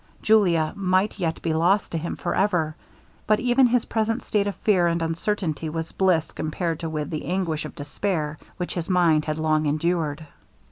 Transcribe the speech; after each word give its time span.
Julia 0.23 0.73
might 0.75 1.19
yet 1.19 1.39
be 1.43 1.53
lost 1.53 1.91
to 1.91 1.97
him 1.99 2.15
for 2.15 2.33
ever. 2.33 2.75
But 3.27 3.39
even 3.39 3.67
his 3.67 3.85
present 3.85 4.23
state 4.23 4.47
of 4.47 4.55
fear 4.55 4.87
and 4.87 4.99
uncertainty 4.99 5.69
was 5.69 5.91
bliss 5.91 6.31
compared 6.31 6.81
with 6.81 7.11
the 7.11 7.25
anguish 7.25 7.65
of 7.65 7.75
despair, 7.75 8.39
which 8.57 8.73
his 8.73 8.89
mind 8.89 9.25
had 9.25 9.37
long 9.37 9.67
endured. 9.67 10.25